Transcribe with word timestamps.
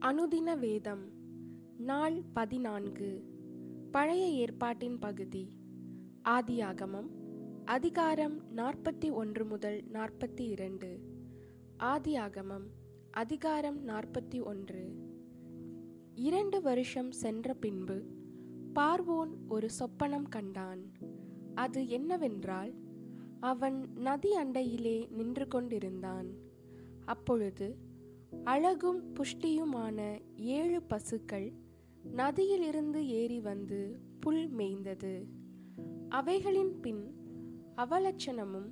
அனுதின 0.00 0.58
வேதம் 0.58 1.08
நாள் 1.78 2.22
பதினான்கு. 2.32 3.24
பழைய 3.90 4.26
ஏற்பாட்டின் 4.26 4.98
பகுதி 4.98 5.52
ஆதியாகமம் 6.24 7.06
அதிகாரம் 7.64 8.42
நாற்பத்தி 8.56 9.12
ஒன்று 9.12 9.44
முதல் 9.44 9.84
நாற்பத்தி 9.92 10.40
இரண்டு. 10.40 11.00
ஆதியாகமம் 11.78 12.62
அதிகாரம் 13.10 13.88
நாற்பத்தி 13.88 14.44
ஒன்று. 14.44 14.94
இரண்டு 16.14 16.62
வருஷம் 16.62 17.10
சென்ற 17.10 17.54
பின்பு 17.54 18.02
பார்வோன் 18.74 19.30
ஒரு 19.48 19.68
சொப்பனம் 19.78 20.28
கண்டான். 20.28 20.92
அது 21.54 21.88
என்னவென்றால் 21.88 22.74
அவன் 23.40 23.92
நதி 23.94 24.34
அண்டையிலே 24.34 25.06
நின்று 25.10 25.48
கொண்டிருந்தான். 25.48 26.28
அப்பொழுது 27.04 27.86
அழகும் 28.44 29.14
புஷ்டியுமான 29.14 30.20
ஏழு 30.36 30.82
பசுக்கள் 30.82 31.52
நதியிலிருந்து 32.12 33.06
ஏறி 33.06 33.40
வந்து 33.40 33.98
புல் 34.20 34.56
மேய்ந்தது. 34.56 35.24
அவைகளின் 36.08 36.80
பின் 36.80 37.14
அவலட்சணமும் 37.76 38.70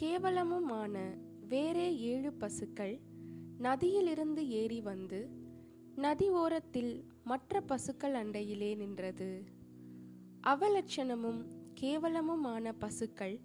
கேவலமுமான 0.00 1.16
வேறே 1.48 1.98
ஏழு 1.98 2.32
பசுக்கள் 2.32 3.00
நதியிலிருந்து 3.58 4.48
ஏறி 4.48 4.80
வந்து 4.80 5.30
நதி 5.96 6.28
ஓரத்தில் 6.28 7.04
மற்ற 7.24 7.60
பசுக்கள் 7.60 8.14
அண்டையிலே 8.14 8.74
நின்றது. 8.74 9.44
அவலட்சணமும் 10.46 11.44
கேவலமுமான 11.80 12.72
பசுக்கள் 12.78 13.40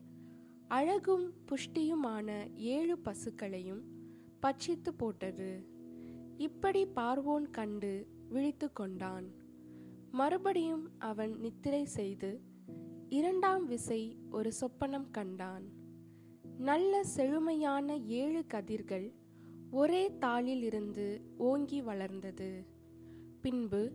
அழகும் 0.67 1.33
புஷ்டியுமான 1.45 2.55
ஏழு 2.55 2.97
பசுக்களையும் 2.97 3.81
பட்சித்து 4.41 4.89
போட்டது. 4.97 5.67
இப்படி 6.37 6.85
பார்வோன் 6.85 7.49
கண்டு 7.51 8.07
விழித்து 8.29 8.73
கொண்டான். 8.73 9.31
மறுபடியும் 10.11 10.89
அவன் 10.97 11.39
நித்திரை 11.39 11.85
செய்து 11.85 12.41
இரண்டாம் 13.09 13.65
விசை 13.65 14.17
ஒரு 14.31 14.51
சொப்பனம் 14.61 15.11
கண்டான். 15.11 15.63
நல்ல 16.57 17.03
செழுமையான 17.03 17.97
ஏழு 17.97 18.45
கதிர்கள் 18.45 19.13
ஒரே 19.71 20.09
தாளில் 20.09 20.63
இருந்து 20.63 21.21
ஓங்கி 21.37 21.81
வளர்ந்தது. 21.81 22.65
பின்பு 23.41 23.91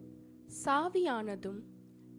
சாவியானதும் 0.64 1.60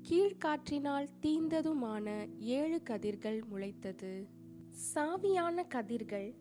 கீழ்காற்றினால் 0.09 1.07
தீந்ததுமான 1.21 2.27
ஏழு 2.39 2.81
கதிர்கள் 2.81 3.43
முளைத்தது. 3.51 4.27
சாவியான 4.95 5.67
கதிர்கள் 5.67 6.35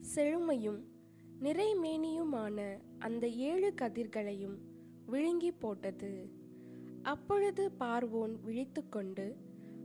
செழுமையும் 0.00 0.94
நிறைமேனியுமான 1.44 2.58
அந்த 2.98 3.28
ஏழு 3.28 3.74
கதிர்களையும் 3.80 4.56
விழுங்கி 5.06 5.52
போட்டது. 5.52 6.12
அப்பொழுது 7.02 7.64
பார்வோன் 7.80 8.34
விழித்துக்கொண்டு 8.46 9.26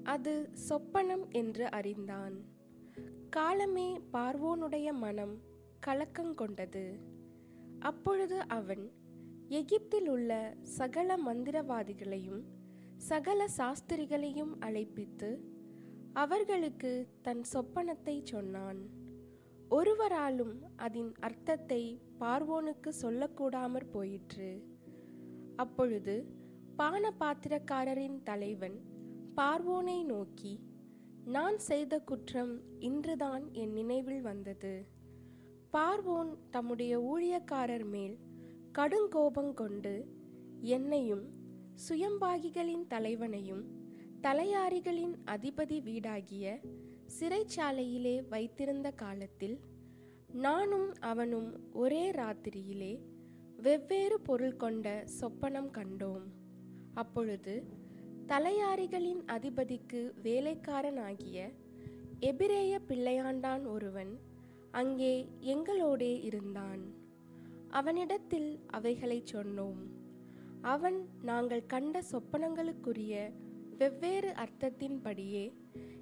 அது 0.03 0.33
சொப்பனம் 0.69 1.25
என்று 1.31 1.69
அறிந்தான். 1.69 2.35
காலமே 3.29 3.99
பார்வோனுடைய 4.13 4.93
மனம் 4.93 5.35
கலக்கங்கொண்டது 5.87 6.85
அப்பொழுது 7.79 8.39
அவன் 8.47 8.83
எகிப்தில் 9.49 10.07
உள்ள 10.07 10.31
சகல 10.61 11.17
மந்திரவாதிகளையும் 11.25 12.41
சகல 12.97 13.47
சாஸ்திரிகளையும் 13.57 14.53
அழைப்பித்து 14.59 15.29
அவர்களுக்கு 16.13 16.91
தன் 17.21 17.43
சொப்பனத்தை 17.53 18.15
சொன்னான். 18.23 18.81
ஒருவராலும் 19.71 20.55
அதன் 20.75 21.11
அர்த்தத்தை 21.19 21.81
பார்வோனுக்கு 22.19 22.89
சொல்லக்கூடாமற் 23.01 23.91
போயிற்று. 23.91 24.49
அப்பொழுது 25.55 26.15
பான 26.75 27.11
பாத்திரக்காரரின் 27.19 28.17
தலைவன் 28.23 28.77
பார்வோனை 29.35 30.03
நோக்கி 30.03 30.53
நான் 31.25 31.57
செய்த 31.57 31.99
குற்றம் 31.99 32.53
இன்றுதான் 32.79 33.51
என் 33.51 33.71
நினைவில் 33.71 34.21
வந்தது. 34.21 34.73
பார்வோன் 35.73 36.31
தம்முடைய 36.49 36.93
ஊழியக்காரர் 37.01 37.85
மேல் 37.85 38.17
கடுங்கோபம் 38.77 39.53
கொண்டு 39.53 39.95
என்னையும் 40.59 41.25
சுயம்பாகிகளின் 41.87 42.85
தலைவனையும் 42.87 43.63
தலையாரிகளின் 44.21 45.15
அதிபதி 45.25 45.77
வீடாகிய 45.87 46.45
சிறைச்சாலையிலே 47.19 48.27
வைத்திருந்த 48.29 48.91
காலத்தில் 48.91 49.59
நானும் 50.27 50.93
அவனும் 50.99 51.73
ஒரே 51.73 52.11
ராத்திரியிலே 52.11 52.99
வெவ்வேறு 53.57 54.21
பொருள் 54.21 54.55
கொண்ட 54.55 55.05
சொப்பனம் 55.21 55.71
கண்டோம். 55.71 56.25
அப்பொழுது 56.93 57.63
தலையாரிகளின் 58.27 59.23
அதிபதிக்கு 59.25 60.13
வேலைக்காரனாகிய 60.23 61.53
எபிரேய 62.19 62.79
பிள்ளையாண்டான் 62.87 63.67
ஒருவன் 63.67 64.19
அங்கே 64.71 65.29
எங்களோடே 65.39 66.23
இருந்தான். 66.23 66.83
அவனிடத்தில் 67.69 68.59
அவைகளை 68.67 69.23
சொன்னோம். 69.33 69.81
அவன் 70.61 71.09
நாங்கள் 71.21 71.65
கண்ட 71.65 72.01
சொப்பனங்களுக்குரிய 72.11 73.31
வெவ்வேறு 73.77 74.33
அர்த்தத்தின்படியே 74.33 75.53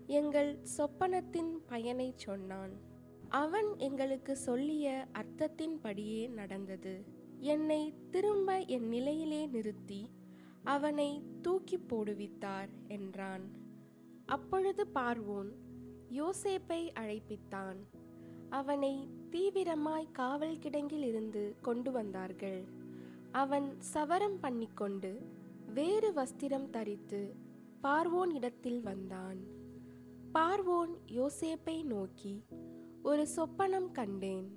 எங்கள் 0.09 0.52
சொப்பனத்தின் 0.78 1.52
பயனை 1.68 2.14
சொன்னான். 2.16 2.72
அவன் 3.30 3.78
எங்களுக்கு 3.78 4.38
சொல்லிய 4.38 5.08
அர்த்தத்தின்படியே 5.14 6.30
நடந்தது. 6.30 6.94
என்னை 7.40 7.94
திரும்ப 8.12 8.59
என் 8.59 8.88
நிலையிலே 8.88 9.46
நிறுத்தி 9.46 10.09
அவனை 10.64 11.24
தூக்கி 11.42 11.78
போடுவித்தார் 11.78 12.72
என்றான். 12.88 13.46
அப்பொழுது 14.25 14.88
பார்வோன் 14.96 15.52
யோசேப்பை 16.12 16.81
அழைப்பித்தான். 17.00 17.80
அவனை 18.50 19.08
தீவிரமாய் 19.31 20.12
காவல் 20.12 20.58
கிடங்கில் 20.58 21.06
இருந்து 21.12 21.56
கொண்டு 21.62 21.92
வந்தார்கள். 21.92 22.62
அவன் 23.31 23.69
சவரம் 23.94 24.40
பண்ணிக்கொண்டு 24.40 25.14
வேறு 25.74 26.12
வஸ்திரம் 26.12 26.69
தரித்து 26.69 27.36
பார்வோன் 27.84 28.34
இடத்தில் 28.34 28.81
வந்தான். 28.81 29.58
பார்வோன் 30.35 30.91
யோசேப்பை 31.17 31.75
நோக்கி 31.84 32.34
ஒரு 33.01 33.23
சொப்பனம் 33.35 33.88
கண்டேன். 33.91 34.47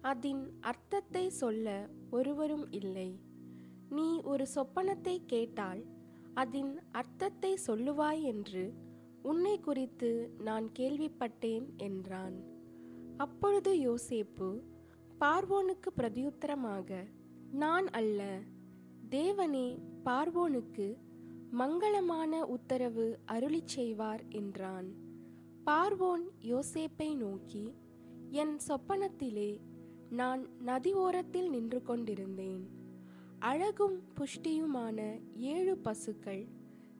அதன் 0.00 0.42
அர்த்தத்தை 0.60 1.22
சொல்ல 1.30 1.66
ஒருவரும் 2.10 2.66
இல்லை. 2.70 3.08
நீ 3.90 4.08
ஒரு 4.22 4.46
சொப்பனத்தை 4.54 5.16
கேட்டால் 5.26 5.82
அதன் 6.34 6.72
அர்த்தத்தை 6.90 7.52
சொல்லுவாய் 7.66 8.22
என்று 8.22 8.64
உன்னை 9.22 9.54
குறித்து 9.60 10.10
நான் 10.38 10.66
கேள்விப்பட்டேன் 10.78 11.66
என்றான். 11.76 12.36
அப்பொழுது 13.16 13.72
யோசேப்பு 13.78 14.50
பார்வோனுக்கு 15.20 15.92
பிரதியுத்தரமாக 15.96 16.90
நான் 17.64 17.88
அல்ல. 17.90 18.20
தேவனே 19.08 19.66
பார்வோனுக்கு 20.04 20.86
மங்களமான 21.52 22.32
உத்தரவு 22.54 23.08
அருளி 23.24 23.60
செய்வார் 23.74 24.22
என்றான். 24.28 24.88
பார்வோன் 25.66 26.24
யோசேப்பை 26.42 27.14
நோக்கி 27.14 27.74
என் 28.28 28.58
சொப்பனத்திலே 28.68 29.60
நான் 30.10 30.48
நதி 30.58 30.92
ஓரத்தில் 30.92 31.50
நின்று 31.50 31.82
கொண்டிருந்தேன். 31.82 32.70
அழகும் 33.38 34.02
புஷ்டியுமான 34.14 35.20
ஏழு 35.36 35.78
பசுக்கள் 35.78 36.46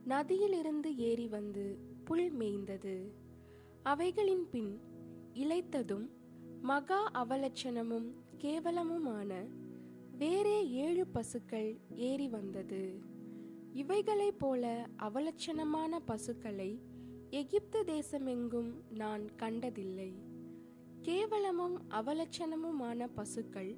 நதியிலிருந்து 0.09 0.97
ஏறி 0.97 1.29
வந்து 1.29 1.79
புல் 2.05 2.37
மேய்ந்தது. 2.37 3.11
அவைகளின் 3.83 4.49
பின் 4.51 4.81
இழைத்ததும் 5.35 6.11
மகா 6.63 7.11
அவலட்சணமும் 7.15 8.13
கேவலமுமான 8.39 9.49
வேறே 10.19 10.69
ஏழு 10.69 11.07
பசுக்கள் 11.07 11.79
ஏறி 11.95 12.29
வந்தது. 12.29 13.01
இவைகளைப் 13.73 14.39
போல 14.39 14.89
அவலட்சணமான 14.99 15.99
பசுக்களை 16.05 16.95
எகிப்து 17.31 17.85
தேசமெங்கும் 17.85 18.73
நான் 18.91 19.35
கண்டதில்லை. 19.35 20.13
கேவலமும் 21.03 21.77
அவலட்சணமுமான 21.91 23.09
பசுக்கள் 23.15 23.77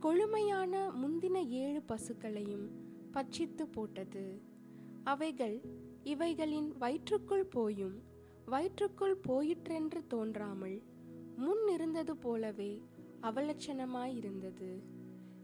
கொழுமையான 0.00 0.90
முந்தின 0.90 1.48
ஏழு 1.48 1.82
பசுக்களையும் 1.88 2.68
பட்சித்து 3.12 3.62
போட்டது. 3.62 4.40
அவைகள் 5.04 5.60
இவைகளின் 6.02 6.78
வயிற்றுக்குள் 6.78 7.46
போயும் 7.46 8.02
வயிற்றுக்குள் 8.46 9.18
போயிற்றென்று 9.28 10.06
தோன்றாமல் 10.06 10.82
முன் 11.36 11.68
இருந்தது 11.68 12.16
போலவே 12.16 12.82
அவலட்சணமாயிருந்தது. 13.22 14.82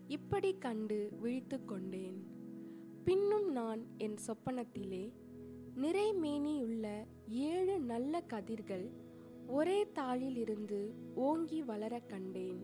இப்படி 0.07 0.55
கண்டு 0.59 1.13
விழித்து 1.21 1.65
கொண்டேன். 1.65 2.27
பின்னும் 3.05 3.53
நான் 3.53 3.87
என் 3.97 4.17
சொப்பனத்திலே 4.27 5.13
நிறைமேனியுள்ள 5.77 6.86
நல்ல 7.97 8.21
கதிர்கள் 8.21 8.91
ஒரே 9.47 9.85
தாளில் 9.85 10.37
இருந்து 10.37 10.95
ஓங்கி 11.15 11.63
வளர 11.63 12.01
கண்டேன். 12.01 12.59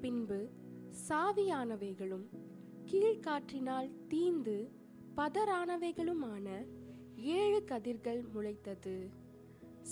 பின்பு 0.00 0.48
சாவியானவைகளும் 1.08 2.26
கீழ்காற்றினால் 2.84 3.90
தீந்து 4.08 4.68
பதறானவைகளுமான 5.16 6.66
ஏழு 7.16 7.64
கதிர்கள் 7.64 8.24
முளைத்தது. 8.34 9.08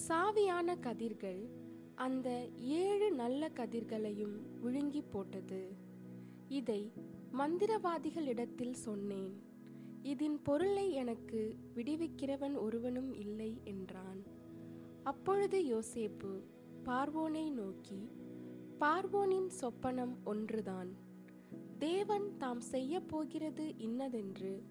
சாவியான 0.09 0.79
கதிர்கள் 0.81 1.49
அந்த 1.95 2.49
ஏழு 2.59 3.13
நல்ல 3.13 3.49
கதிர்களையும் 3.49 4.37
விழுங்கி 4.61 5.03
போட்டது. 5.03 5.73
இதை 6.49 6.93
மந்திரவாதிகளிடத்தில் 7.39 8.73
சொன்னேன். 8.73 9.43
இதன் 10.03 10.43
பொருளை 10.43 10.93
எனக்கு 10.93 11.57
விடுவிக்கிறவன் 11.75 12.59
ஒருவனும் 12.59 13.15
இல்லை 13.15 13.61
என்றான். 13.65 14.39
அப்பொழுது 15.03 15.63
யோசேப்பு 15.63 16.43
பார்வோனை 16.85 17.51
நோக்கி 17.51 18.11
பார்வோனின் 18.81 19.51
சொப்பனம் 19.61 20.15
ஒன்றுதான். 20.25 20.97
தேவன் 21.79 22.37
தாம் 22.37 22.61
செய்ய 22.61 23.01
போகிறது 23.01 23.77
இன்னதென்று 23.77 24.63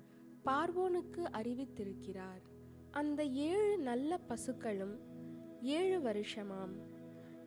பார்வோனுக்கு 0.46 1.26
அறிவித்திருக்கிறார். 1.34 2.42
அந்த 2.92 3.26
ஏழு 3.26 3.78
நல்ல 3.78 4.18
பசுக்களும் 4.18 5.00
ஏழு 5.62 6.00
வருஷமாம். 6.00 6.76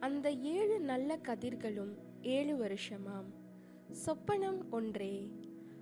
அந்த 0.00 0.32
ஏழு 0.32 0.81
நல்ல 0.81 1.19
கதிர்களும் 1.23 1.94
ஏழு 2.23 2.56
வருஷமாம். 2.56 3.29
சொப்பனம் 4.06 4.69
ஒன்றே. 4.70 5.32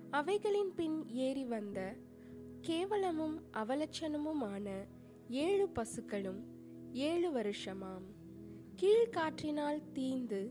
அவைகளின் 0.09 0.73
பின் 0.75 1.09
ஏறி 1.09 1.45
வந்த 1.45 1.95
கேவலமும் 2.67 3.41
அவலட்சணமுமான 3.53 4.69
ஏழு 5.29 5.69
பசுக்களும் 5.69 6.50
ஏழு 6.91 7.31
வருஷமாம். 7.31 8.03
கீழ்காற்றினால் 8.81 9.81
தீந்து 9.93 10.49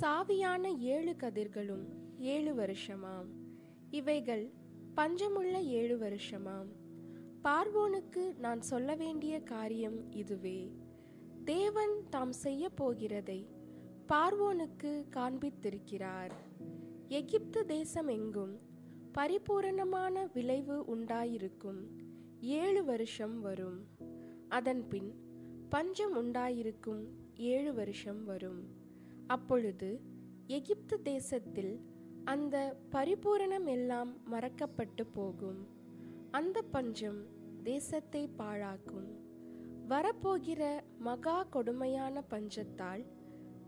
சாவியான 0.00 0.78
ஏழு 0.78 1.16
கதிர்களும் 1.18 1.84
ஏழு 2.18 2.54
வருஷமாம். 2.54 3.26
இவைகள் 3.90 4.52
பஞ்சமுள்ள 4.96 5.64
ஏழு 5.64 5.98
வருஷமாம். 5.98 6.66
பார்வோனுக்கு 7.44 8.38
நான் 8.38 8.60
சொல்ல 8.60 8.94
வேண்டிய 8.94 9.42
காரியம் 9.42 10.12
இதுவே. 10.12 10.72
தேவன் 11.44 12.02
தாம் 12.10 12.32
செய்ய 12.32 12.70
போகிறதை 12.80 13.46
பார்வோனுக்கு 14.08 15.04
காண்பித்திருக்கிறார். 15.10 16.30
எகிப்து 17.08 17.66
தேசம் 17.66 18.08
எங்கும் 18.08 18.58
பரிபூரணமான 19.12 20.30
விளைவு 20.32 20.96
உண்டாயிருக்கும். 20.96 21.86
ஏழு 22.40 22.84
வருஷம் 22.84 23.40
வரும். 23.40 23.86
அதன்பின் 24.48 25.28
பஞ்சம் 25.70 26.16
உண்டாயிருக்கும் 26.16 27.04
ஏழு 27.36 27.74
வருஷம் 27.74 28.24
வரும். 28.24 28.64
அப்பொழுது 29.26 30.00
எகிப்து 30.46 31.02
தேசத்தில் 31.02 31.80
அந்த 32.24 32.76
பரிபூரணம் 32.90 33.66
எல்லாம் 33.66 34.16
மறக்கப்பட்டு 34.32 35.06
போகும். 35.12 35.66
அந்த 36.30 36.62
பஞ்சம் 36.62 37.26
தேசத்தை 37.62 38.28
பாழாக்கும். 38.38 39.10
வரப்போகிற 39.88 40.80
மகா 40.98 41.42
கொடுமையான 41.42 42.24
பஞ்சத்தால் 42.30 43.04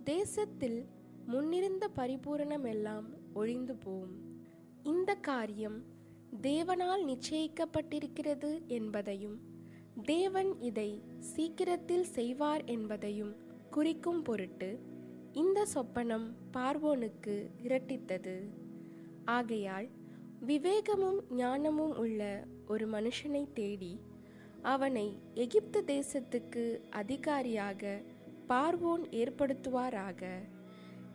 தேசத்தில் 0.04 0.86
முன்னிருந்த 1.26 1.88
பரிபூரணம் 1.88 2.64
எல்லாம் 2.64 3.06
ஒழிந்து 3.32 3.76
போகும். 3.76 4.16
இந்த 4.82 5.14
காரியம் 5.14 5.84
தேவனால் 6.42 7.06
நிச்சயிக்கப்பட்டிருக்கிறது 7.06 8.66
என்பதையும் 8.66 9.51
தேவன் 10.04 10.60
இதை 10.60 11.02
சீக்கிரத்தில் 11.18 12.06
செய்வார் 12.14 12.64
என்பதையும் 12.64 13.32
குறிக்கும் 13.70 14.22
பொருட்டு 14.22 14.70
இந்த 15.32 15.66
சொப்பனம் 15.74 16.26
பார்வோனுக்கு 16.52 17.34
இரட்டித்தது. 17.62 18.34
ஆகையால் 19.24 19.88
விவேகமும் 20.46 21.20
ஞானமும் 21.30 21.94
உள்ள 21.96 22.22
ஒரு 22.66 22.86
மனுஷனை 22.88 23.44
தேடி 23.52 23.92
அவனை 24.62 25.06
எகிப்து 25.34 25.82
தேசத்துக்கு 25.86 26.64
அதிகாரியாக 26.90 28.00
பார்வோன் 28.48 29.04
ஏற்படுத்துவாராக. 29.12 30.22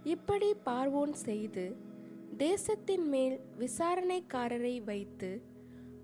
இப்படி 0.03 0.53
பார்வோன் 0.65 1.15
செய்து 1.27 1.65
தேசத்தின் 2.37 3.07
மேல் 3.09 3.37
விசாரணைக்காரரை 3.59 4.75
வைத்து 4.83 5.29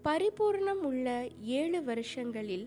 பரிபூர்ணம் 0.05 0.81
உள்ள 0.81 1.27
ஏழு 1.41 1.81
வருஷங்களில் 1.81 2.65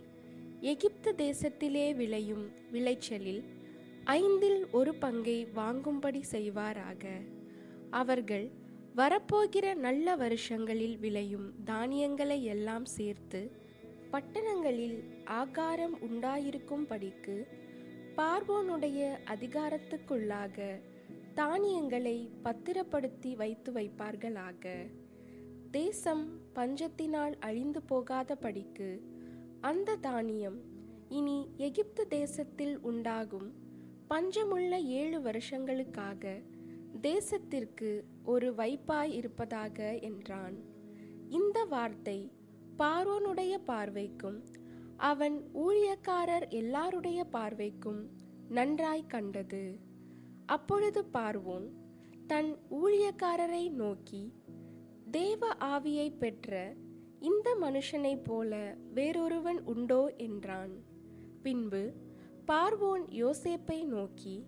எகிப்து 0.60 1.14
தேசத்திலே 1.18 1.94
விளையும் 1.94 2.50
விளைச்சலில் 2.70 3.42
ஐந்தில் 4.04 4.70
ஒரு 4.70 4.94
பங்கை 4.94 5.44
வாங்கும்படி 5.44 6.24
செய்வாராக. 6.30 7.04
அவர்கள் 7.90 8.50
வரப்போகிற 8.96 9.74
நல்ல 9.74 10.16
வருஷங்களில் 10.16 10.98
விளையும் 10.98 11.54
தானியங்களை 11.64 12.44
எல்லாம் 12.44 12.84
சேர்த்து 12.84 13.50
பட்டணங்களில் 14.10 14.98
ஆகாரம் 15.24 15.96
உண்டாயிருக்கும்படிக்கு 16.00 17.46
பார்வோனுடைய 18.16 19.18
அதிகாரத்துக்குள்ளாக 19.34 20.80
தானியங்களை 21.34 22.30
பத்திரப்படுத்தி 22.42 23.34
வைத்து 23.34 23.72
வைப்பார்களாக. 23.72 24.86
தேசம் 25.76 26.24
பஞ்சத்தினால் 26.54 27.34
அழிந்து 27.38 27.80
போகாதபடிக்கு 27.88 28.88
அந்த 29.60 29.96
தானியம் 29.96 30.58
இனி 31.08 31.38
எகிப்து 31.56 32.02
தேசத்தில் 32.08 32.74
உண்டாகும். 32.80 33.48
பஞ்சமுள்ள 34.10 34.72
ஏழு 35.00 35.18
வருஷங்களுக்காக 35.20 36.34
தேசத்திற்கு 37.02 37.90
ஒரு 38.24 38.48
வைப்பாய் 38.54 39.12
இருப்பதாக 39.12 39.78
என்றான். 40.00 40.56
இந்த 41.30 41.58
வார்த்தை 41.64 42.18
பார்வோனுடைய 42.78 43.54
பார்வைக்கும் 43.66 44.38
அவன் 45.10 45.36
ஊழியக்காரர் 45.66 46.48
எல்லாருடைய 46.60 47.20
பார்வைக்கும் 47.32 48.00
நன்றாய் 48.48 49.10
கண்டது. 49.14 49.64
அப்பொழுது 50.46 51.02
பார்வோன் 51.12 51.68
தன் 52.26 52.50
ஊழியக்காரரை 52.80 53.64
நோக்கி 53.72 54.22
தேவ 55.10 55.48
ஆவியை 55.60 56.16
பெற்ற 56.18 56.74
இந்த 57.20 57.56
மனுஷனைப் 57.60 58.24
போல 58.24 58.76
வேறொருவன் 58.94 59.60
உண்டோ 59.64 60.14
என்றான். 60.16 60.72
பின்பு 61.42 61.92
பார்வோன் 62.46 63.04
யோசேப்பை 63.10 63.84
நோக்கி 63.84 64.44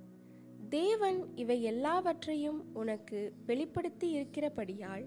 தேவன் 0.69 1.37
இவை 1.37 1.62
எல்லாவற்றையும் 1.62 2.75
உனக்கு 2.75 3.32
வெளிப்படுத்தி 3.46 4.10
இருக்கிறபடியால் 4.10 5.06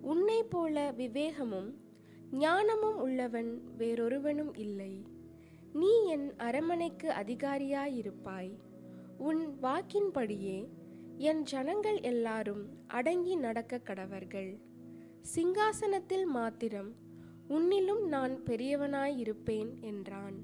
உன்னை 0.00 0.42
போல 0.42 0.94
விவேகமும் 0.96 1.70
ஞானமும் 2.30 2.98
உள்ளவன் 2.98 3.62
வேறொருவனும் 3.78 4.58
இல்லை. 4.58 5.02
நீ 5.72 6.04
என் 6.06 6.36
அரமனைக்கு 6.36 7.10
அதிகாரியாயிருப்பாய். 7.10 8.52
உன் 9.18 9.58
வாக்கின்படியே 9.62 10.68
என் 11.16 11.42
ஜனங்கள் 11.42 12.00
எல்லாரும் 12.00 12.68
அடங்கி 12.86 13.36
நடக்க 13.36 13.80
கடவர்கள். 13.84 14.50
சிங்காசனத்தில் 15.24 16.24
மாத்திரம் 16.24 16.94
உன்னிலும் 17.48 18.04
நான் 18.06 18.42
பெரியவனாயிருப்பேன் 18.44 19.80
என்றான். 19.80 20.34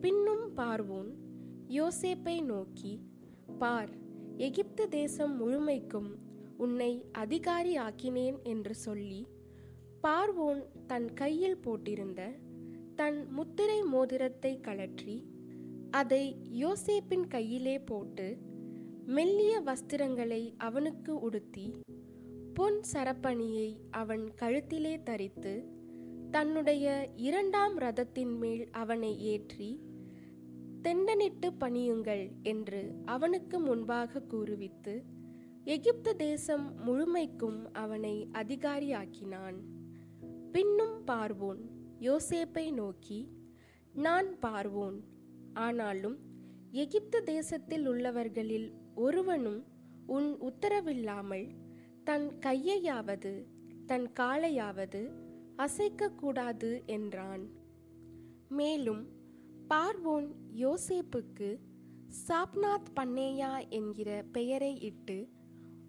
பின்னும் 0.00 0.56
பார்வோன் 0.56 1.10
யோசேப்பை 1.68 2.42
நோக்கி 2.44 3.00
பார் 3.58 3.90
எகிப்து 4.36 4.88
தேசம் 4.88 5.40
முழுமைக்கும் 5.40 6.16
உன்னை 6.56 7.04
அதிகாரி 7.12 7.78
ஆக்கினேன் 7.78 8.42
என்று 8.42 8.74
சொல்லி 8.74 9.26
பார்வோன் 10.02 10.62
தன் 10.86 11.14
கையில் 11.14 11.58
போட்டிருந்த 11.58 12.38
தன் 12.94 13.26
முத்திரை 13.30 13.82
மோதிரத்தை 13.82 14.60
கழற்றி 14.60 15.26
அதை 15.90 16.36
யோசேப்பின் 16.52 17.28
கையிலே 17.28 17.78
போட்டு 17.80 18.38
மெல்லிய 19.06 19.60
வஸ்திரங்களை 19.60 20.54
அவனுக்கு 20.58 21.20
உடுத்தி 21.20 21.76
பொன் 22.58 22.80
சரப்பணியை 22.92 23.76
அவன் 23.90 24.32
கழுத்திலே 24.40 25.02
தரித்து 25.02 25.68
தன்னுடைய 26.30 27.08
இரண்டாம் 27.16 27.78
ரதத்தின் 27.78 28.38
மேல் 28.38 28.70
அவனை 28.70 29.10
ஏற்றி 29.22 29.80
தெண்டனிட்டு 30.82 31.52
பணியுங்கள் 31.60 32.24
என்று 32.42 32.94
அவனுக்கு 33.04 33.58
முன்பாக 33.58 34.20
கூறுவித்து 34.20 34.94
எகிப்து 35.64 36.16
தேசம் 36.16 36.74
முழுமைக்கும் 36.84 37.72
அவனை 37.72 38.28
அதிகாரியாக்கினான். 38.32 39.58
பின்னும் 40.52 41.04
பார்வோன். 41.06 41.62
யோசேப்பை 42.00 42.72
நோக்கி 42.72 43.28
நான் 43.94 44.38
பார்வோன். 44.42 44.98
ஆனாலும் 45.54 46.18
எகிப்து 46.70 47.22
தேசத்தில் 47.22 47.86
உள்ளவர்களில் 47.88 48.72
ஒருவனும் 48.94 49.62
உன் 50.06 50.36
உத்தரவில்லாமல் 50.40 51.46
தன் 52.06 52.26
கையையாவது 52.38 53.46
தன் 53.86 54.12
காலையாவது 54.18 55.00
அசைக்கக்கூடாது 55.56 56.86
என்றான். 56.86 57.44
மேலும் 58.48 59.02
பார்வோன் 59.68 60.28
யோசேப்புக்கு 60.54 61.48
சாப்நாத் 62.28 62.92
பண்ணேயா 63.00 63.68
என்கிற 63.68 64.24
பெயரை 64.32 64.80
இட்டு 64.80 65.18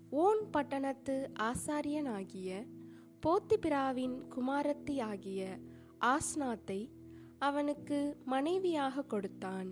ஓன் 0.10 0.44
பட்டணத்து 0.50 1.30
ஆசாரியனாகிய 1.40 2.66
போத்திபிராவின் 3.26 4.18
குமாரத்தி 4.36 5.02
ஆகிய 5.02 5.60
ஆஸ்நாத்தை 5.98 6.92
அவனுக்கு 7.40 8.18
மனைவியாக 8.26 9.04
கொடுத்தான். 9.04 9.72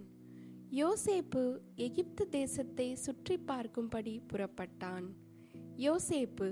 யோசேப்பு 0.72 1.46
எகிப்து 1.76 2.30
தேசத்தை 2.30 2.96
சுற்றி 2.96 3.38
பார்க்கும்படி 3.48 4.22
புறப்பட்டான். 4.28 5.08
யோசேப்பு 5.84 6.48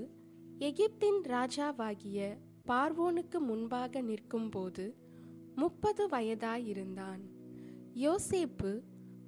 எகிப்தின் 0.60 1.20
ராஜாவாகிய 1.24 2.38
பார்வோனுக்கு 2.70 3.38
முன்பாக 3.40 4.02
நிற்கும்போது 4.02 4.86
முப்பது 5.56 6.04
வயதாயிருந்தான். 6.08 7.22
யோசேப்பு 7.96 8.72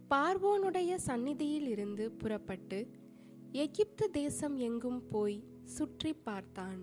பார்வோனுடைய 0.10 0.96
சந்நிதியில் 0.96 1.68
இருந்து 1.68 2.12
புறப்பட்டு 2.12 2.80
எகிப்து 3.52 4.10
தேசம் 4.12 4.58
எங்கும் 4.58 5.02
போய் 5.10 5.38
சுற்றி 5.64 6.14
பார்த்தான். 6.14 6.82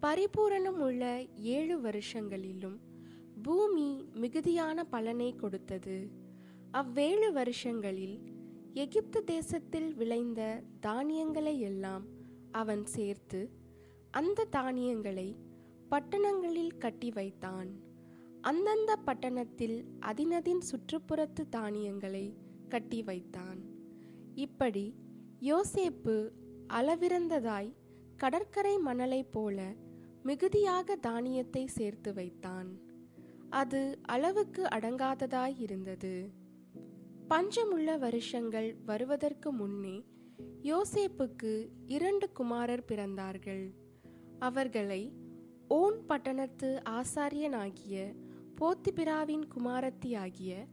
பரிபூரணம் 0.00 0.78
உள்ள 0.78 1.04
ஏழு 1.36 1.76
வருஷங்களிலும் 1.80 2.78
பூமி 3.42 4.08
மிகுதியான 4.14 4.84
பலனை 4.84 5.34
கொடுத்தது. 5.34 5.98
அவ்வேழு 6.70 7.32
வருஷங்களில் 7.32 8.18
எகிப்து 8.74 9.24
தேசத்தில் 9.24 9.94
விளைந்த 9.94 10.62
தானியங்களை 10.80 11.60
எல்லாம் 11.60 12.06
அவன் 12.52 12.86
சேர்த்து 12.86 13.50
அந்த 14.10 14.44
தானியங்களை 14.44 15.36
பட்டணங்களில் 15.90 16.78
கட்டி 16.78 17.10
வைத்தான். 17.10 17.80
அந்தந்த 18.40 18.96
பட்டணத்தில் 18.96 19.84
அதினதின் 20.00 20.62
சுற்றுப்புறத்து 20.70 21.48
தானியங்களை 21.48 22.36
கட்டி 22.68 23.02
வைத்தான். 23.02 23.60
இப்படி 24.34 24.94
யோசேப்பு 25.40 26.30
அளவிறந்ததாய் 26.72 27.74
கடற்கரை 28.16 28.78
மணலைப் 28.78 29.32
போல 29.32 29.74
மிகுதியாக 30.22 30.96
தானியத்தை 30.96 31.66
சேர்த்து 31.66 32.14
வைத்தான். 32.14 32.80
அது 33.48 33.98
அளவுக்கு 34.02 34.62
அடங்காததாய் 34.62 35.60
இருந்தது. 35.60 36.30
பஞ்சமுள்ள 37.30 37.98
வருஷங்கள் 37.98 38.76
வருவதற்கு 38.86 39.52
முன்னே 39.52 40.04
யோசேப்புக்கு 40.62 41.68
இரண்டு 41.86 42.32
குமாரர் 42.32 42.84
பிறந்தார்கள். 42.88 43.74
அவர்களை 44.38 45.12
ஓன் 45.68 46.06
பட்டணத்து 46.06 46.82
ஆசாரியனாகிய 46.90 48.14
போத்திபிராவின் 48.58 49.44
குமாரத்தியாகிய 49.54 50.66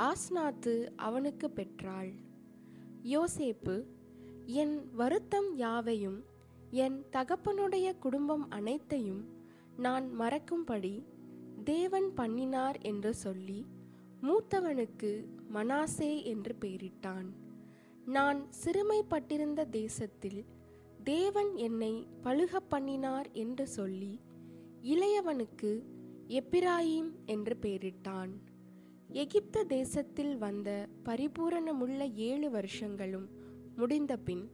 ஆஸ்நாத்து 0.00 0.74
அவனுக்கு 0.96 1.50
பெற்றாள். 1.50 2.12
யோசேப்பு 3.02 3.76
என் 4.46 4.76
வருத்தம் 4.92 5.56
யாவையும் 5.56 6.24
என் 6.70 7.04
தகப்பனுடைய 7.12 7.98
குடும்பம் 7.98 8.50
அனைத்தையும் 8.50 9.22
நான் 9.76 10.08
மறக்கும்படி 10.20 11.06
தேவன் 11.64 12.14
பண்ணினார் 12.14 12.78
என்று 12.78 13.14
சொல்லி 13.14 13.66
மூத்தவனுக்கு 14.22 15.12
மனாசே 15.52 16.24
என்று 16.24 16.56
பெயரிட்டான். 16.60 17.28
நான் 18.08 18.46
சிறுமைப்பட்டிருந்த 18.64 19.68
தேசத்தில் 19.68 20.44
தேவன் 21.04 21.54
என்னை 21.54 22.06
பழுக 22.22 22.56
பண்ணினார் 22.68 23.30
என்று 23.32 23.66
சொல்லி 23.66 24.20
இளையவனுக்கு 24.82 25.82
எப்பிராயிம் 26.28 27.10
என்று 27.26 27.56
பெயரிட்டான். 27.62 28.30
எகிப்து 29.08 29.66
தேசத்தில் 29.66 30.38
வந்த 30.38 30.86
பரிபூரணமுள்ள 31.04 32.14
ஏழு 32.14 32.50
வருஷங்களும் 32.50 33.28
முடிந்தபின் 33.76 34.50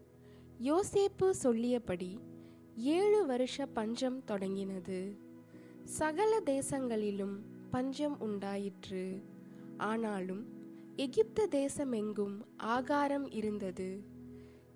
யோசேப்பு 0.60 1.30
சொல்லியபடி 1.30 2.18
ஏழு 2.76 3.26
வருஷ 3.26 3.66
பஞ்சம் 3.66 4.22
தொடங்கினது. 4.26 5.18
சகல 5.84 6.40
தேசங்களிலும் 6.40 7.36
பஞ்சம் 7.70 8.20
உண்டாயிற்று. 8.20 9.22
ஆனாலும் 9.76 10.53
எகிப்து 10.96 11.48
தேசமெங்கும் 11.50 12.40
ஆகாரம் 12.56 13.30
இருந்தது. 13.30 14.04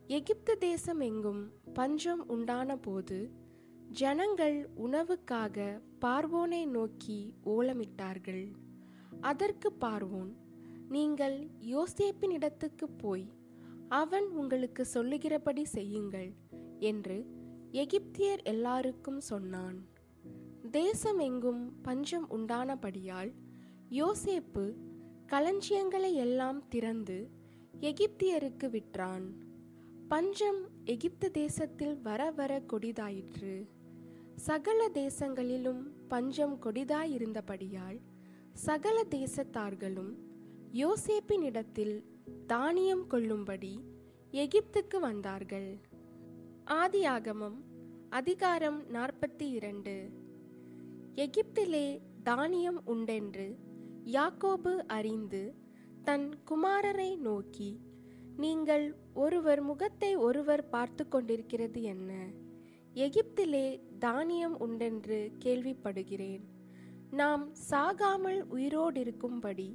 எகிப்து 0.06 0.58
தேசமெங்கும் 0.60 1.42
பஞ்சம் 1.74 2.28
உண்டான 2.28 2.76
போது 2.76 3.30
ஜனங்கள் 3.92 4.70
உணவுக்காக 4.76 5.82
பார்வோனை 6.00 6.66
நோக்கி 6.66 7.34
ஓலமிட்டார்கள். 7.44 8.52
அதற்கு 9.20 9.72
பார்வோன் 9.80 10.32
நீங்கள் 10.88 11.50
யோசேப்பினிடத்துக்கு 11.60 12.88
போய் 12.96 13.32
அவன் 13.88 14.24
உங்களுக்கு 14.24 14.86
சொல்லுகிறபடி 14.86 15.64
செய்யுங்கள் 15.64 16.34
என்று 16.78 17.26
எகிப்தியர் 17.72 18.42
எல்லாருக்கும் 18.42 19.20
சொன்னான். 19.20 19.88
தேசம் 20.70 21.18
எங்கும் 21.18 21.82
பஞ்சம் 21.82 22.30
உண்டானபடியால் 22.30 23.32
யோசேப்பு 23.88 24.74
களஞ்சியங்களை 25.28 26.14
எல்லாம் 26.14 26.68
திறந்து 26.68 27.28
எகிப்தியருக்கு 27.80 28.70
விற்றான். 28.70 29.26
பஞ்சம் 30.08 30.68
எகிப்து 30.84 31.30
தேசத்தில் 31.30 32.00
வர 32.00 32.30
வர 32.30 32.62
கொடிதாயிற்று. 32.72 33.68
சகல 34.36 34.88
தேசங்களிலும் 34.88 35.82
பஞ்சம் 36.08 36.62
கொடிதாயிருந்தபடியால் 36.62 38.00
சகல 38.52 39.04
தேசத்தார்களும் 39.10 40.14
யோசேப்பினிடத்தில் 40.72 42.02
தானியம் 42.46 43.06
கொள்ளும்படி 43.06 43.80
எகிப்துக்கு 44.32 45.00
வந்தார்கள். 45.00 45.80
ஆதியாகமம் 46.66 47.60
அதிகாரம் 48.08 48.82
நாற்பத்தி 48.92 49.50
இரண்டு. 49.50 50.10
எகிப்திலே 51.14 52.00
தானியம் 52.22 52.86
உண்டென்று 52.86 53.66
யாக்கோபு 54.12 54.76
அறிந்து 54.86 55.54
தன் 56.04 56.34
குமாரரை 56.50 57.18
நோக்கி 57.18 57.80
நீங்கள் 58.36 58.84
ஒருவர் 59.14 59.62
முகத்தை 59.62 60.16
ஒருவர் 60.16 60.68
பார்த்து 60.68 61.08
கொண்டிருக்கிறது 61.08 61.82
என்ன? 61.82 62.10
எகிப்திலே 62.94 63.80
தானியம் 63.98 64.56
உண்டென்று 64.58 65.32
கேள்விப்படுகிறேன். 65.44 66.44
நாம் 67.10 67.44
சாகாமல் 67.70 68.40
உயிரோடிருக்கும்படி 68.50 69.70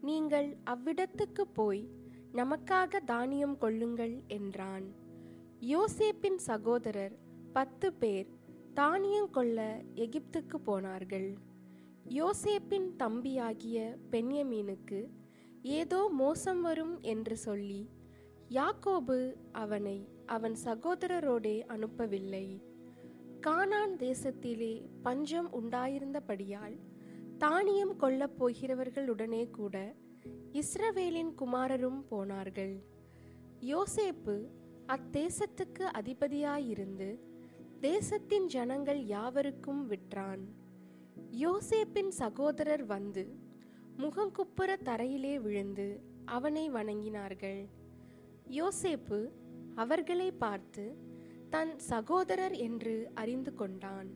நீங்கள் 0.00 0.56
அவ்விடத்துக்கு 0.64 1.44
போய் 1.52 1.88
நமக்காக 2.32 3.04
தானியம் 3.04 3.58
கொள்ளுங்கள் 3.58 4.22
என்றான். 4.28 4.86
யோசேப்பின் 5.60 6.40
சகோதரர் 6.46 7.16
பத்து 7.52 7.92
பேர் 7.92 8.28
தானியம் 8.74 9.30
கொள்ள 9.30 9.82
எகிப்துக்கு 9.94 10.58
போனார்கள். 10.64 11.28
யோசேப்பின் 12.08 12.88
தம்பியாகிய 12.98 13.96
பென்யமீனுக்கு 14.10 15.08
ஏதோ 15.62 16.08
மோசம் 16.12 16.60
வரும் 16.60 17.00
என்று 17.00 17.36
சொல்லி 17.36 17.88
யாக்கோபு 18.48 19.34
அவனை 19.52 20.08
அவன் 20.26 20.56
சகோதரரோடே 20.64 21.64
அனுப்பவில்லை. 21.66 22.62
கானான் 23.40 23.96
தேசத்திலே 23.96 24.86
பஞ்சம் 25.02 25.52
உண்டாயிருந்தபடியால் 25.52 26.78
தானியம் 27.38 27.96
கொள்ளப் 27.96 28.44
போகிறவர்களுடனே 28.44 29.50
கூட 29.50 29.94
இஸ்ரவேலின் 30.52 31.34
குமாரரும் 31.38 32.00
போனார்கள். 32.06 32.82
யோசேப்பு 33.60 34.48
அத்தேசத்துக்கு 34.86 35.90
அதிபதியாயிருந்து 35.94 37.18
தேசத்தின் 37.80 38.46
ஜனங்கள் 38.46 39.04
யாவருக்கும் 39.04 39.90
விற்றான். 39.90 40.62
யோசேப்பின் 41.40 42.08
சகோதரர் 42.08 42.84
வந்து 42.86 43.36
முகங்குப்புற 43.98 44.76
தரையிலே 44.84 45.40
விழுந்து 45.40 46.00
அவனை 46.24 46.70
வணங்கினார்கள். 46.70 47.68
யோசேப்பு 48.50 49.30
அவர்களை 49.74 50.32
பார்த்து 50.32 50.96
தன் 51.50 51.78
சகோதரர் 51.78 52.52
என்று 52.52 53.10
அறிந்து 53.14 53.54
கொண்டான். 53.54 54.10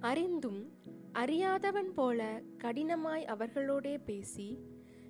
அறிந்தும் 0.00 0.72
அறியாதவன் 1.12 1.92
போல 1.94 2.42
கடினமாய் 2.58 3.24
அவர்களோடே 3.24 3.98
பேசி 4.04 4.58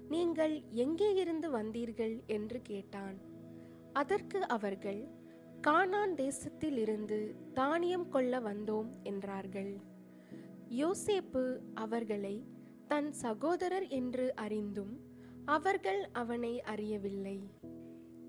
நீங்கள் 0.08 0.62
எங்கே 0.70 1.14
இருந்து 1.14 1.50
வந்தீர்கள்? 1.50 2.26
என்று 2.26 2.62
கேட்டான். 2.62 3.18
அதற்கு 3.92 4.46
அவர்கள் 4.46 5.08
கானான் 5.60 6.14
தேசத்தில் 6.14 6.76
இருந்து 6.76 7.36
தானியம் 7.54 8.08
கொள்ள 8.08 8.40
வந்தோம் 8.40 8.90
என்றார்கள். 9.02 9.87
யோசேப்பு 10.70 11.60
அவர்களை 11.74 12.44
தன் 12.88 13.12
சகோதரர் 13.12 13.86
என்று 13.88 14.34
அறிந்தும் 14.34 15.00
அவர்கள் 15.44 16.08
அவனை 16.12 16.62
அறியவில்லை. 16.62 17.38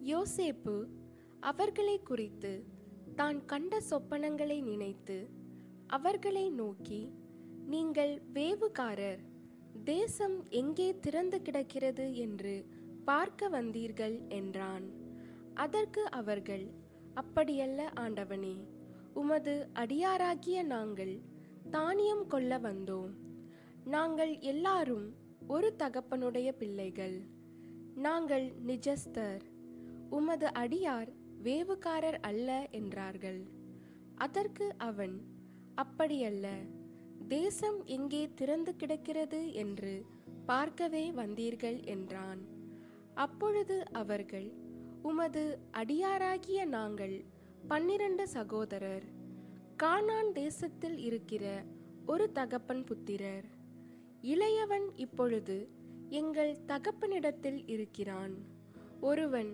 யோசேப்பு 0.04 0.86
அவர்களை 1.40 2.00
குறித்து 2.04 2.64
தான் 3.16 3.46
கண்ட 3.46 3.82
சொப்பனங்களை 3.90 4.62
நினைத்து 4.62 5.30
அவர்களை 5.88 6.50
நோக்கி 6.50 7.14
நீங்கள் 7.66 8.22
வேவுகாரர் 8.34 9.20
தேசம் 9.84 10.50
எங்கே 10.50 11.00
திறந்து 11.00 11.42
கிடக்கிறது 11.42 12.16
என்று 12.16 12.66
பார்க்க 13.06 13.50
வந்தீர்கள்? 13.50 14.28
என்றான். 14.28 14.86
அதற்கு 15.54 16.10
அவர்கள் 16.10 16.72
அப்படியல்ல 17.16 17.90
ஆண்டவனே 18.00 18.68
உமது 19.14 19.70
அடியாராகிய 19.74 20.64
நாங்கள் 20.64 21.22
தானியம் 21.70 22.28
கொள்ள 22.28 22.60
வந்தோம். 22.60 23.12
நாங்கள் 23.84 24.40
எல்லாரும் 24.40 25.14
ஒரு 25.48 25.76
தகப்பனுடைய 25.78 26.52
பிள்ளைகள். 26.52 27.22
நாங்கள் 27.96 28.52
நிஜஸ்தர். 28.68 29.44
உமது 30.10 30.48
அடியார் 30.48 31.10
வேவுக்காரர் 31.44 32.20
அல்ல 32.22 32.68
என்றார்கள். 32.72 33.42
அதற்கு 34.16 34.74
அவன் 34.78 35.22
அப்படியல்ல 35.76 36.48
தேசம் 37.28 37.86
எங்கே 37.86 38.30
திறந்து 38.36 38.76
கிடக்கிறது 38.76 39.54
என்று 39.54 40.06
பார்க்கவே 40.46 41.12
வந்தீர்கள் 41.12 41.86
என்றான். 41.86 42.42
அப்பொழுது 43.14 43.84
அவர்கள் 43.92 44.50
உமது 45.02 45.60
அடியாராகிய 45.72 46.66
நாங்கள் 46.66 47.26
பன்னிரண்டு 47.68 48.28
சகோதரர். 48.28 49.19
கானான் 49.80 50.32
தேசத்தில் 50.32 50.98
இருக்கிற 50.98 51.64
ஒரு 52.06 52.32
தகப்பன் 52.32 52.84
புத்திரர். 52.84 53.46
இளையவன் 54.24 54.88
இப்பொழுது 54.96 55.56
எங்கள் 56.10 56.58
தகப்பனிடத்தில் 56.68 57.68
இருக்கிறான். 57.68 58.34
ஒருவன் 59.00 59.52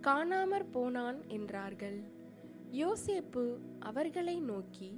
காணாமற் 0.00 0.70
போனான் 0.70 1.18
என்றார்கள். 1.28 2.00
யோசேப்பு 2.72 3.44
அவர்களை 3.78 4.36
நோக்கி 4.40 4.90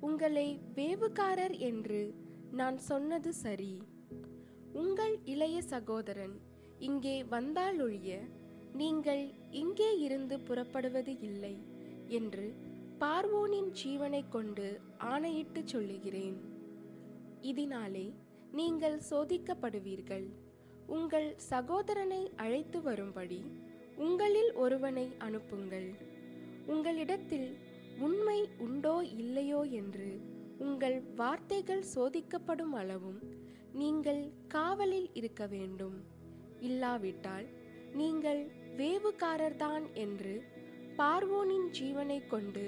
உங்களை 0.00 0.60
வேவுகாரர் 0.74 1.58
என்று 1.60 2.02
நான் 2.50 2.78
சொன்னது 2.78 3.32
சரி. 3.32 3.74
உங்கள் 4.72 5.16
இளைய 5.24 5.62
சகோதரன் 5.62 6.36
இங்கே 6.78 7.22
வந்தாலொழிய 7.24 8.12
நீங்கள் 8.72 9.24
இங்கே 9.50 9.98
இருந்து 9.98 10.40
புறப்படுவது 10.40 11.20
இல்லை 11.20 11.56
என்று 12.08 12.46
பார்வோனின் 13.04 13.70
ஜீவனை 13.78 14.20
கொண்டு 14.34 14.66
ஆணையிட்டு 15.12 15.60
சொல்லுகிறேன். 15.72 16.36
இதனாலே 17.50 18.04
நீங்கள் 18.58 18.96
சோதிக்கப்படுவீர்கள். 19.08 20.24
உங்கள் 20.86 21.26
சகோதரனை 21.50 22.20
அழைத்து 22.44 22.78
வரும்படி 22.82 23.40
உங்களில் 23.96 24.52
ஒருவனை 24.64 25.04
அனுப்புங்கள். 25.26 25.88
உங்களிடத்தில் 26.66 27.50
உண்மை 28.06 28.38
உண்டோ 28.66 28.96
இல்லையோ 29.22 29.60
என்று 29.80 30.08
உங்கள் 30.58 30.98
வார்த்தைகள் 31.20 31.84
சோதிக்கப்படும் 31.94 32.74
அளவும் 32.80 33.20
நீங்கள் 33.82 34.24
காவலில் 34.56 35.10
இருக்க 35.14 35.42
வேண்டும். 35.46 35.98
இல்லாவிட்டால் 36.60 37.46
நீங்கள் 37.92 38.42
வேவுகாரர்தான் 38.80 39.86
என்று 40.06 40.34
பார்வோனின் 40.98 41.70
ஜீவனை 41.78 42.26
கொண்டு 42.26 42.66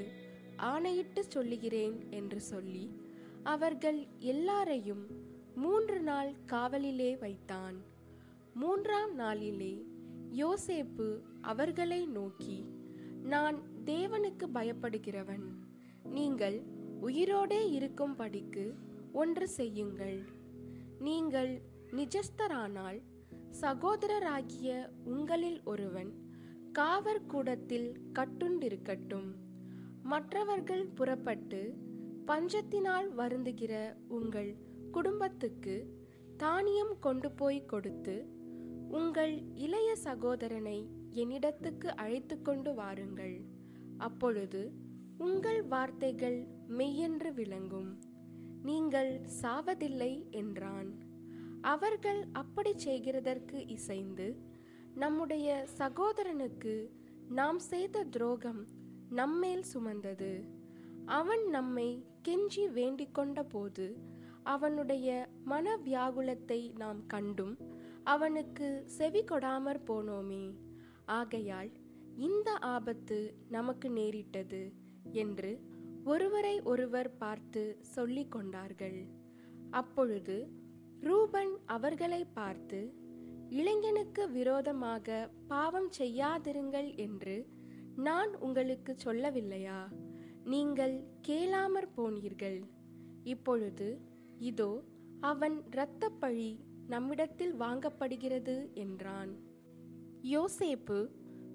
ஆணையிட்டு 0.56 1.24
சொல்லுகிறேன் 1.24 2.06
என்று 2.10 2.40
சொல்லி 2.40 3.00
அவர்கள் 3.42 4.06
எல்லாரையும் 4.18 5.06
மூன்று 5.54 6.00
நாள் 6.00 6.32
காவலிலே 6.46 7.18
வைத்தான். 7.18 7.74
மூன்றாம் 8.54 9.14
நாளிலே 9.14 9.86
யோசேப்பு 10.32 11.20
அவர்களை 11.40 12.06
நோக்கி 12.06 12.66
நான் 13.22 13.60
தேவனுக்கு 13.84 14.46
பயப்படுகிறவன். 14.54 15.44
நீங்கள் 16.04 16.62
உயிரோடே 17.02 17.60
இருக்கும்படிக்கு 17.78 18.74
ஒன்று 19.12 19.48
செய்யுங்கள். 19.48 20.22
நீங்கள் 20.98 21.60
நிஜஸ்தரானால் 21.90 23.00
சகோதரராகிய 23.60 24.88
உங்களில் 25.04 25.60
ஒருவன் 25.64 26.12
காவற்கூடத்தில் 26.72 27.94
கட்டுண்டிருக்கட்டும். 28.14 29.45
மற்றவர்கள் 30.06 30.86
புறப்பட்டு 30.86 31.60
பஞ்சத்தினால் 32.26 33.08
வருந்துகிற 33.14 33.74
உங்கள் 34.08 34.56
குடும்பத்துக்கு 34.90 35.76
தானியம் 36.36 36.98
கொண்டு 37.00 37.30
போய் 37.30 37.64
கொடுத்து 37.64 38.16
உங்கள் 38.88 39.34
இளைய 39.54 39.96
சகோதரனை 39.96 40.78
என்னிடத்துக்கு 41.14 41.88
அழைத்து 41.94 42.42
கொண்டு 42.42 42.74
வாருங்கள். 42.74 43.36
அப்பொழுது 43.98 44.72
உங்கள் 45.18 45.62
வார்த்தைகள் 45.62 46.38
மெய்யென்று 46.68 47.34
விளங்கும். 47.34 47.90
நீங்கள் 48.62 49.20
சாவதில்லை 49.42 50.30
என்றான். 50.30 50.90
அவர்கள் 51.60 52.26
அப்படி 52.32 52.72
செய்கிறதற்கு 52.84 53.68
இசைந்து 53.68 54.28
நம்முடைய 54.94 55.66
சகோதரனுக்கு 55.78 56.74
நாம் 57.28 57.58
செய்த 57.58 58.04
துரோகம் 58.04 58.60
நம்மேல் 59.10 59.62
சுமந்தது. 59.62 60.44
அவன் 61.04 61.48
நம்மை 61.48 62.06
கெஞ்சி 62.28 62.72
வேண்டிக் 62.72 63.14
கொண்ட 63.14 63.42
போது 63.42 63.96
அவனுடைய 64.42 65.28
மன 65.44 65.76
வியாகுலத்தை 65.76 66.72
நாம் 66.76 67.06
கண்டும் 67.06 67.58
அவனுக்கு 68.04 68.82
செவி 68.86 69.24
கொடாமற் 69.24 69.84
போனோமே. 69.86 70.54
ஆகையால் 71.04 71.70
இந்த 72.16 72.52
ஆபத்து 72.52 73.34
நமக்கு 73.48 73.90
நேரிட்டது 73.90 74.72
என்று 75.12 75.60
ஒருவரை 76.04 76.60
ஒருவர் 76.60 77.16
பார்த்து 77.16 77.78
சொல்லிக் 77.80 78.30
கொண்டார்கள். 78.30 79.06
அப்பொழுது 79.70 80.50
ரூபன் 81.00 81.58
அவர்களை 81.66 82.24
பார்த்து 82.24 82.94
இளைஞனுக்கு 83.48 84.30
விரோதமாக 84.30 85.30
பாவம் 85.48 85.90
செய்யாதிருங்கள் 85.98 86.96
என்று 86.96 87.46
நான் 87.96 88.36
உங்களுக்கு 88.36 88.96
சொல்லவில்லையா? 89.04 89.88
நீங்கள் 90.44 91.04
கேளாமற் 91.28 91.92
போனீர்கள். 91.96 92.62
இப்பொழுது 93.22 94.00
இதோ 94.38 94.82
அவன் 95.20 95.62
இரத்தப்பழி 95.70 96.60
நம்மிடத்தில் 96.86 97.54
வாங்கப்படுகிறது 97.54 98.72
என்றான். 98.72 99.36
யோசேப்பு 100.22 101.10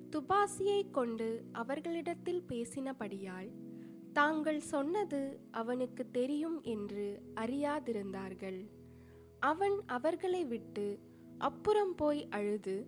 துபாசியை 0.10 0.90
கொண்டு 0.90 1.46
அவர்களிடத்தில் 1.52 2.44
பேசினபடியால் 2.48 3.52
தாங்கள் 4.14 4.60
சொன்னது 4.60 5.48
அவனுக்கு 5.52 6.12
தெரியும் 6.12 6.62
என்று 6.62 7.22
அறியாதிருந்தார்கள். 7.36 8.70
அவன் 9.40 9.82
அவர்களை 9.86 10.46
விட்டு 10.46 11.00
அப்புறம் 11.38 11.96
போய் 11.96 12.28
அழுது 12.30 12.88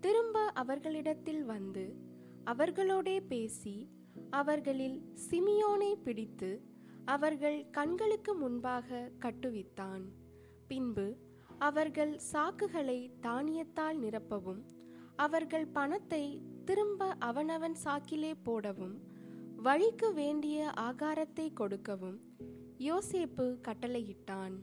திரும்ப 0.00 0.40
அவர்களிடத்தில் 0.40 1.44
வந்து 1.44 2.08
அவர்களோடே 2.50 3.20
பேசி 3.20 3.74
அவர்களில் 4.30 4.96
சிமியோனை 5.24 5.90
பிடித்து 6.04 6.50
அவர்கள் 7.04 7.58
கண்களுக்கு 7.70 8.34
முன்பாக 8.34 9.10
கட்டுவித்தான். 9.18 10.04
பின்பு 10.68 11.06
அவர்கள் 11.58 12.20
சாக்குகளை 12.32 12.98
தானியத்தால் 13.22 13.98
நிரப்பவும் 14.04 14.62
அவர்கள் 15.16 15.66
பணத்தை 15.66 16.24
திரும்ப 16.64 17.08
அவனவன் 17.18 17.76
சாக்கிலே 17.84 18.32
போடவும் 18.42 18.96
வழிக்கு 19.56 20.10
வேண்டிய 20.14 20.72
ஆகாரத்தை 20.80 21.52
கொடுக்கவும் 21.52 22.18
யோசேப்பு 22.78 23.46
கட்டளையிட்டான். 23.68 24.56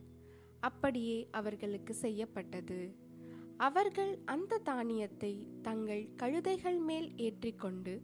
அப்படியே 0.59 1.17
அவர்களுக்கு 1.31 1.93
செய்யப்பட்டது. 1.93 2.79
அவர்கள் 3.57 4.19
அந்த 4.25 4.57
தானியத்தை 4.57 5.47
தங்கள் 5.61 6.09
கழுதைகள் 6.15 6.79
மேல் 6.79 7.15
ஏற்றிக்கொண்டு 7.15 8.01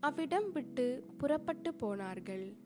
அவ்விடம் 0.00 0.50
விட்டு 0.50 0.86
புறப்பட்டு 1.18 1.74
போனார்கள். 1.74 2.56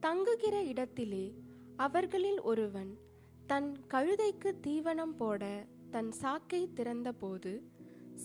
தங்குகிற 0.00 0.62
இடத்திலே 0.62 1.34
அவர்களில் 1.76 2.40
ஒருவன் 2.40 2.98
தன் 3.46 3.76
கழுதைக்கு 3.88 4.50
தீவனம் 4.66 5.14
போட 5.16 5.66
தன் 5.90 6.10
சாக்கை 6.12 6.72
திறந்தபோது 6.74 7.52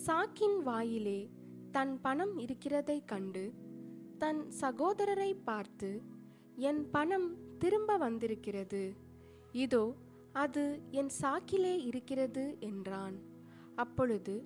சாக்கின் 0.06 0.58
வாயிலே 0.62 1.30
தன் 1.70 2.00
பணம் 2.00 2.38
இருக்கிறதைக் 2.38 3.04
கண்டு 3.04 3.52
தன் 4.18 4.42
சகோதரரை 4.60 5.36
பார்த்து 5.44 6.02
என் 6.54 6.90
பணம் 6.90 7.58
திரும்ப 7.58 7.96
வந்திருக்கிறது. 7.96 8.96
இதோ 9.52 9.94
அது 10.32 10.82
என் 10.90 11.10
சாக்கிலே 11.20 11.74
இருக்கிறது 11.84 12.56
என்றான். 12.60 13.25
அப்பொழுது 13.76 14.44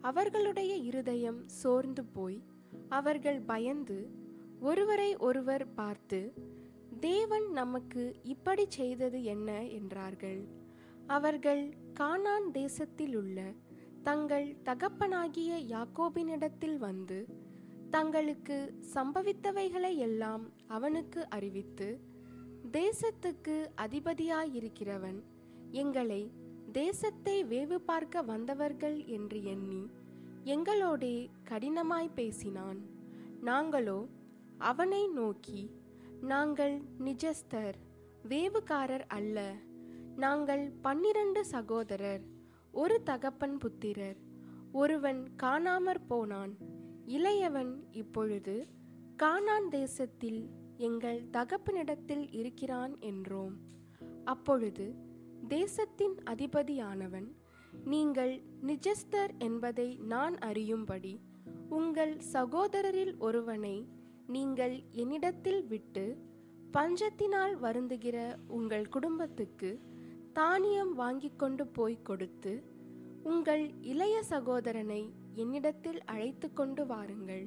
அவர்களுடைய 0.00 0.76
இருதயம் 0.76 1.42
சோர்ந்து 1.46 2.04
போய் 2.04 2.42
அவர்கள் 2.88 3.40
பயந்து 3.40 4.10
ஒருவரை 4.60 5.16
ஒருவர் 5.16 5.74
பார்த்து 5.74 6.32
தேவன் 7.00 7.50
நமக்கு 7.50 8.14
இப்படி 8.22 8.64
செய்தது 8.68 9.24
என்ன? 9.24 9.66
என்றார்கள். 9.66 10.48
அவர்கள் 11.06 11.74
கானான் 12.00 12.50
தேசத்தில் 12.52 13.16
உள்ள 13.16 13.52
தங்கள் 14.02 14.56
தகப்பனாகிய 14.62 15.58
யாக்கோபினிடத்தில் 15.58 16.76
வந்து 16.76 17.26
தங்களுக்கு 17.90 18.78
சம்பவித்தவைகளை 18.94 19.96
எல்லாம் 19.96 20.50
அவனுக்கு 20.66 21.28
அறிவித்து 21.28 22.00
தேசத்துக்கு 22.72 23.66
அதிபதியாயிருக்கிறவன் 23.76 25.22
எங்களை 25.70 26.32
தேசத்தை 26.72 27.44
வேவு 27.44 27.74
பார்க்க 27.74 28.22
வந்தவர்கள் 28.22 29.04
என்று 29.06 29.38
எண்ணி 29.44 29.82
எங்களோடே 30.44 31.28
கடினமாய் 31.48 32.10
பேசினான். 32.14 32.80
நாங்களோ 33.44 34.08
அவனை 34.58 35.08
நோக்கி 35.08 35.62
நாங்கள் 36.22 36.76
நிஜஸ்தர் 36.98 37.78
வேவுகாரர் 38.28 39.06
அல்ல. 39.08 39.38
நாங்கள் 40.16 40.64
பன்னிரண்டு 40.82 41.44
சகோதரர் 41.44 42.24
ஒரு 42.72 43.02
தகப்பன் 43.02 43.56
புத்திரர். 43.56 44.18
ஒருவன் 44.72 45.28
காணாமற் 45.42 46.06
போனான். 46.08 46.52
இளையவன் 47.06 47.72
இப்பொழுது 47.90 48.56
கானான் 49.22 49.68
தேசத்தில் 49.68 50.42
எங்கள் 50.76 51.20
தகப்பனிடத்தில் 51.32 52.26
இருக்கிறான் 52.30 52.94
என்றோம். 53.00 53.56
அப்பொழுது 54.24 54.86
தேசத்தின் 55.50 56.14
அதிபதியானவன். 56.24 57.26
நீங்கள் 57.84 58.42
நிஜஸ்தர் 58.62 59.32
என்பதை 59.38 59.86
நான் 60.12 60.38
அறியும்படி 60.38 61.20
உங்கள் 61.68 62.16
சகோதரரில் 62.32 63.12
ஒருவனை 63.18 63.88
நீங்கள் 64.26 64.82
என்னிடத்தில் 64.92 65.66
விட்டு 65.66 66.04
பஞ்சத்தினால் 66.72 67.54
வருந்துகிற 67.54 68.38
உங்கள் 68.48 68.88
குடும்பத்துக்கு 68.88 69.70
தானியம் 70.32 70.94
வாங்கி 70.94 71.30
கொண்டு 71.36 71.66
போய் 71.66 72.02
கொடுத்து 72.02 72.52
உங்கள் 73.22 73.70
இளைய 73.80 74.22
சகோதரனை 74.22 75.02
என்னிடத்தில் 75.34 76.04
அழைத்து 76.04 76.52
கொண்டு 76.52 76.86
வாருங்கள். 76.86 77.46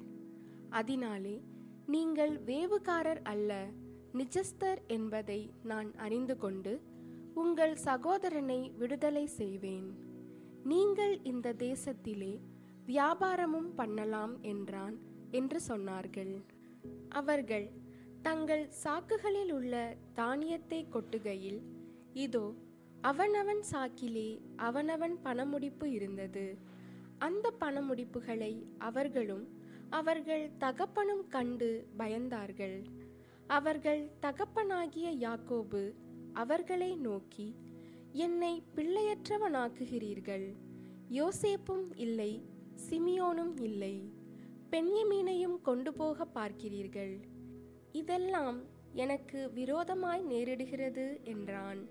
அதனாலே 0.69 1.43
நீங்கள் 1.85 2.33
வேவுகாரர் 2.45 3.23
அல்ல 3.23 3.67
நிஜஸ்தர் 4.13 4.81
என்பதை 4.87 5.53
நான் 5.63 5.95
அறிந்து 5.95 6.37
கொண்டு 6.37 6.73
உங்கள் 7.35 7.75
சகோதரனை 7.85 8.59
விடுதலை 8.79 9.23
செய்வேன். 9.39 9.87
நீங்கள் 10.63 11.13
இந்த 11.23 11.53
தேசத்திலே 11.63 12.33
வியாபாரமும் 12.85 13.71
பண்ணலாம் 13.75 14.33
என்றான் 14.41 14.95
என்று 15.31 15.59
சொன்னார்கள். 15.67 16.33
அவர்கள் 17.09 17.67
தங்கள் 18.21 18.65
சாக்குகளில் 18.83 19.51
உள்ள 19.51 19.73
தானியத்தை 20.13 20.79
கொட்டுகையில் 20.89 21.61
இதோ 22.25 22.45
அவனவன் 23.01 23.63
சாக்கிலே 23.71 24.29
அவனவன் 24.67 25.15
பணமுடிப்பு 25.23 25.87
இருந்தது. 25.91 26.45
அந்த 27.17 27.47
பணமுடிப்புகளை 27.59 28.53
அவர்களும் 28.77 29.45
அவர்கள் 29.89 30.45
தகப்பனும் 30.57 31.25
கண்டு 31.27 31.71
பயந்தார்கள். 31.97 32.77
அவர்கள் 33.47 34.03
தகப்பனாகிய 34.19 35.07
யாக்கோபு 35.25 35.81
அவர்களை 36.33 36.95
நோக்கி 36.95 37.55
என்னை 38.11 38.63
பிள்ளையற்றவனாக்குகிறீர்கள். 38.75 40.47
யோசேப்பும் 41.11 41.87
இல்லை 41.95 42.31
சிமியோனும் 42.89 43.61
இல்லை. 43.61 44.13
பெண்யமீனையும் 44.71 45.61
கொண்டு 45.61 45.93
போக 45.93 46.25
பார்க்கிறீர்கள். 46.25 47.15
இதெல்லாம் 47.91 48.59
எனக்கு 48.93 49.51
விரோதமாய் 49.51 50.23
நேரிடுகிறது 50.25 51.23
என்றான். 51.23 51.81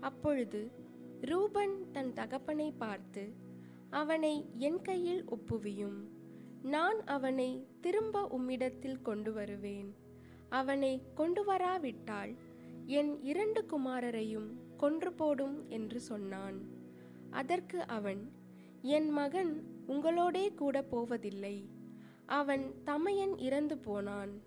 அப்பொழுது 0.00 0.70
ரூபன் 1.20 1.90
தன் 1.90 2.12
தகப்பனை 2.12 2.72
பார்த்து 2.78 3.24
அவனை 3.90 4.34
என் 4.58 4.82
கையில் 4.82 5.24
ஒப்புவியும். 5.24 5.98
நான் 6.62 7.04
அவனை 7.04 7.66
திரும்ப 7.80 8.28
உம்மிடத்தில் 8.38 9.02
கொண்டு 9.02 9.32
வருவேன் 9.32 9.94
அவனை 10.48 11.02
கொண்டு 11.14 11.44
வராவிட்டால் 11.44 12.32
என் 12.86 13.22
இரண்டு 13.22 13.66
குமாரரையும் 13.66 14.50
கொன்று 14.76 15.12
போடும் 15.12 15.68
என்று 15.68 16.00
சொன்னான். 16.00 16.58
அதற்கு 17.30 17.86
அவன் 17.86 18.32
என் 18.82 19.10
மகன் 19.10 19.64
உங்களோடே 19.86 20.54
கூட 20.54 20.82
போவதில்லை. 20.82 21.70
அவன் 22.26 22.74
தமையன் 22.84 23.38
இறந்து 23.38 23.78
போனான். 23.78 24.42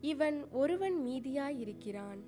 இவன் 0.00 0.50
ஒருவன் 0.50 1.06
மீதியாயிருக்கிறான். 1.06 2.20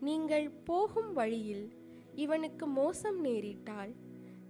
நீங்கள் 0.00 0.50
போகும் 0.50 1.12
வழியில் 1.12 1.72
இவனுக்கு 2.14 2.66
மோசம் 2.66 3.24
நேரிட்டால் 3.24 3.94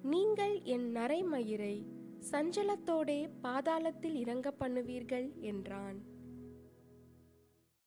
நீங்கள் 0.03 0.63
என் 0.63 0.97
நரைமயிரை 0.97 1.87
சஞ்சலத்தோடே 2.31 3.29
பாதாளத்தில் 3.43 4.15
இறங்க 4.15 4.55
பண்ணுவீர்கள் 4.61 5.41
என்றான். 5.41 6.16